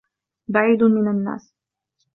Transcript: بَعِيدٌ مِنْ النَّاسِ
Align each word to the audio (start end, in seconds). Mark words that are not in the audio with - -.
بَعِيدٌ 0.47 0.83
مِنْ 0.83 1.07
النَّاسِ 1.07 1.53